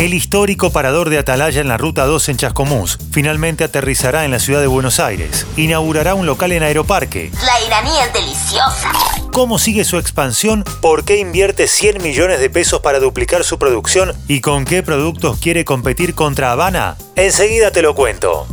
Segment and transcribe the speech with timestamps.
[0.00, 4.38] El histórico parador de Atalaya en la Ruta 2 en Chascomús finalmente aterrizará en la
[4.38, 5.46] ciudad de Buenos Aires.
[5.58, 7.30] Inaugurará un local en Aeroparque.
[7.44, 8.92] La iraní es deliciosa.
[9.30, 10.64] ¿Cómo sigue su expansión?
[10.80, 14.14] ¿Por qué invierte 100 millones de pesos para duplicar su producción?
[14.26, 16.96] ¿Y con qué productos quiere competir contra Habana?
[17.14, 18.46] Enseguida te lo cuento.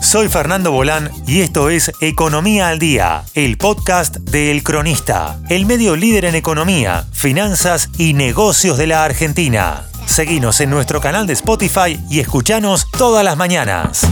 [0.00, 5.66] Soy Fernando Bolán y esto es Economía al Día, el podcast de El Cronista, el
[5.66, 9.88] medio líder en economía, finanzas y negocios de la Argentina.
[10.06, 14.06] Seguinos en nuestro canal de Spotify y escuchanos todas las mañanas.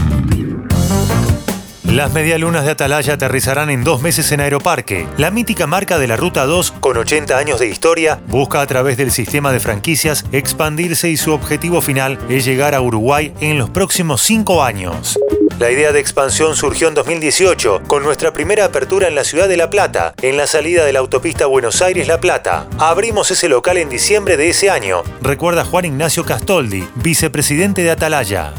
[1.85, 5.07] Las medialunas de Atalaya aterrizarán en dos meses en Aeroparque.
[5.17, 8.97] La mítica marca de la Ruta 2, con 80 años de historia, busca a través
[8.97, 13.69] del sistema de franquicias expandirse y su objetivo final es llegar a Uruguay en los
[13.69, 15.19] próximos cinco años.
[15.59, 19.55] La idea de expansión surgió en 2018, con nuestra primera apertura en la ciudad de
[19.55, 22.67] La Plata, en la salida de la autopista Buenos Aires-La Plata.
[22.79, 28.53] Abrimos ese local en diciembre de ese año, recuerda Juan Ignacio Castoldi, vicepresidente de Atalaya.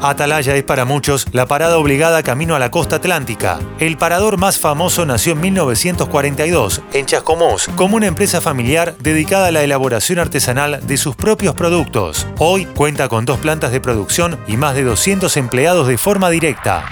[0.00, 3.58] Atalaya es para muchos la parada obligada camino a la costa atlántica.
[3.80, 9.52] El parador más famoso nació en 1942, en Chascomús, como una empresa familiar dedicada a
[9.52, 12.26] la elaboración artesanal de sus propios productos.
[12.38, 16.84] Hoy cuenta con dos plantas de producción y más de 200 empleados de forma directa.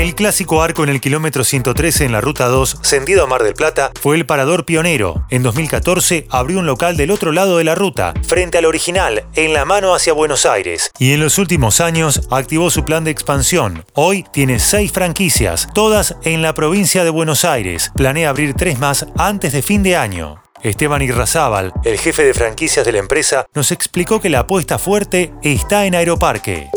[0.00, 3.52] El clásico arco en el kilómetro 113 en la ruta 2, sentido a Mar del
[3.52, 5.26] Plata, fue el parador pionero.
[5.28, 9.52] En 2014 abrió un local del otro lado de la ruta, frente al original, en
[9.52, 10.90] la mano hacia Buenos Aires.
[10.98, 13.84] Y en los últimos años activó su plan de expansión.
[13.92, 17.92] Hoy tiene seis franquicias, todas en la provincia de Buenos Aires.
[17.94, 20.42] Planea abrir tres más antes de fin de año.
[20.62, 25.34] Esteban Irrazábal, el jefe de franquicias de la empresa, nos explicó que la apuesta fuerte
[25.42, 26.70] está en Aeroparque.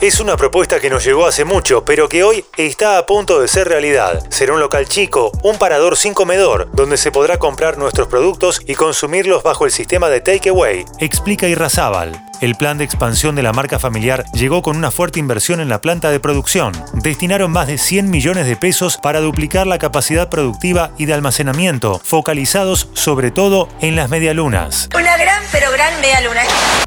[0.00, 3.48] Es una propuesta que nos llegó hace mucho, pero que hoy está a punto de
[3.48, 4.24] ser realidad.
[4.30, 8.76] Será un local chico, un parador sin comedor, donde se podrá comprar nuestros productos y
[8.76, 12.28] consumirlos bajo el sistema de takeaway, explica Irrazábal.
[12.40, 15.80] El plan de expansión de la marca familiar llegó con una fuerte inversión en la
[15.80, 16.72] planta de producción.
[16.94, 22.00] Destinaron más de 100 millones de pesos para duplicar la capacidad productiva y de almacenamiento,
[22.04, 24.88] focalizados sobre todo en las medialunas.
[24.94, 26.42] Una gran pero gran medialuna.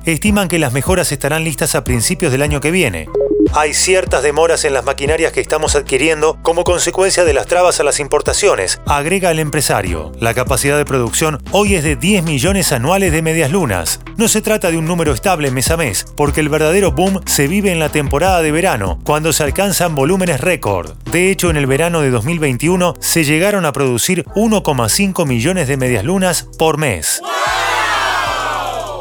[0.06, 3.08] Estiman que las mejoras estarán listas a principios del año que viene.
[3.53, 7.84] Hay ciertas demoras en las maquinarias que estamos adquiriendo como consecuencia de las trabas a
[7.84, 10.14] las importaciones, agrega el empresario.
[10.19, 14.00] La capacidad de producción hoy es de 10 millones anuales de medias lunas.
[14.16, 17.48] No se trata de un número estable mes a mes, porque el verdadero boom se
[17.48, 20.94] vive en la temporada de verano, cuando se alcanzan volúmenes récord.
[21.12, 26.06] De hecho, en el verano de 2021 se llegaron a producir 1,5 millones de medias
[26.06, 27.22] lunas por mes.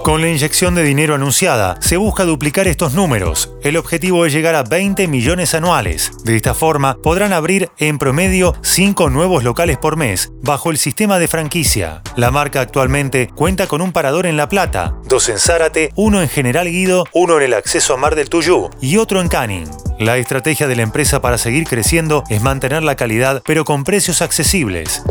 [0.02, 3.52] Con la inyección de dinero anunciada, se busca duplicar estos números.
[3.62, 6.12] El objetivo es llegar a 20 millones anuales.
[6.24, 11.18] De esta forma, podrán abrir en promedio 5 nuevos locales por mes, bajo el sistema
[11.18, 12.02] de franquicia.
[12.16, 16.30] La marca actualmente cuenta con un parador en La Plata, dos en Zárate, uno en
[16.30, 19.68] General Guido, uno en el acceso a Mar del Tuyú y otro en Canning.
[19.98, 24.22] La estrategia de la empresa para seguir creciendo es mantener la calidad, pero con precios
[24.22, 25.02] accesibles.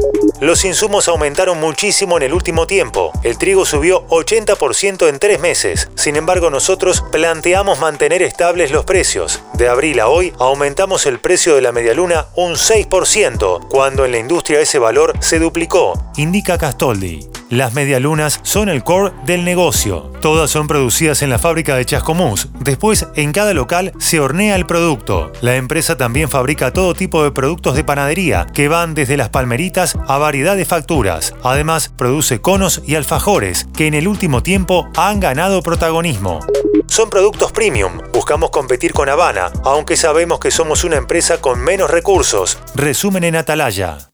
[0.41, 3.11] Los insumos aumentaron muchísimo en el último tiempo.
[3.23, 5.89] El trigo subió 80% en tres meses.
[5.95, 9.41] Sin embargo, nosotros planteamos mantener estables los precios.
[9.55, 14.19] De abril a hoy aumentamos el precio de la medialuna un 6%, cuando en la
[14.19, 17.38] industria ese valor se duplicó, indica Castoldi.
[17.49, 20.11] Las medialunas son el core del negocio.
[20.21, 22.49] Todas son producidas en la fábrica de Chascomús.
[22.59, 25.31] Después, en cada local se hornea el producto.
[25.41, 29.97] La empresa también fabrica todo tipo de productos de panadería, que van desde las palmeritas
[30.07, 31.33] a variedad de facturas.
[31.41, 36.41] Además, produce conos y alfajores, que en el último tiempo han ganado protagonismo.
[36.85, 37.99] Son productos premium.
[38.13, 42.59] Buscamos competir con Habana, aunque sabemos que somos una empresa con menos recursos.
[42.75, 44.08] Resumen en Atalaya.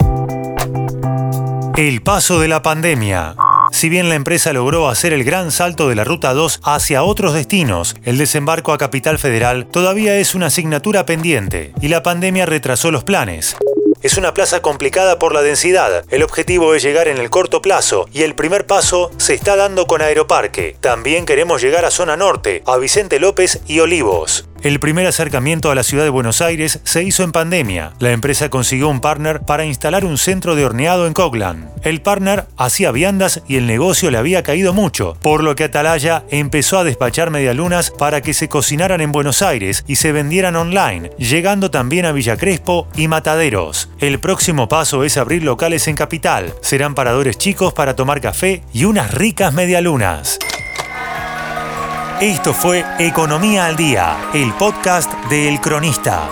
[1.78, 3.36] El paso de la pandemia.
[3.74, 7.34] Si bien la empresa logró hacer el gran salto de la Ruta 2 hacia otros
[7.34, 12.92] destinos, el desembarco a Capital Federal todavía es una asignatura pendiente y la pandemia retrasó
[12.92, 13.58] los planes.
[14.02, 16.06] Es una plaza complicada por la densidad.
[16.10, 19.86] El objetivo es llegar en el corto plazo y el primer paso se está dando
[19.86, 20.78] con Aeroparque.
[20.80, 24.48] También queremos llegar a Zona Norte, a Vicente López y Olivos.
[24.66, 27.92] El primer acercamiento a la ciudad de Buenos Aires se hizo en pandemia.
[28.00, 31.70] La empresa consiguió un partner para instalar un centro de horneado en Coglan.
[31.84, 36.24] El partner hacía viandas y el negocio le había caído mucho, por lo que Atalaya
[36.32, 41.12] empezó a despachar medialunas para que se cocinaran en Buenos Aires y se vendieran online,
[41.20, 43.90] llegando también a Villa Crespo y Mataderos.
[44.00, 46.56] El próximo paso es abrir locales en Capital.
[46.62, 50.40] Serán paradores chicos para tomar café y unas ricas medialunas.
[52.22, 56.30] Esto fue Economía al Día, el podcast de El Cronista.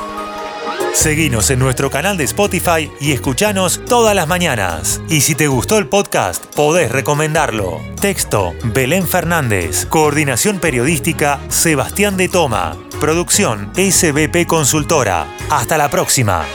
[0.94, 5.02] Seguinos en nuestro canal de Spotify y escuchanos todas las mañanas.
[5.10, 7.82] Y si te gustó el podcast, podés recomendarlo.
[8.00, 9.86] Texto, Belén Fernández.
[9.88, 12.78] Coordinación periodística, Sebastián de Toma.
[13.02, 15.28] Producción, SBP Consultora.
[15.50, 16.46] Hasta la próxima.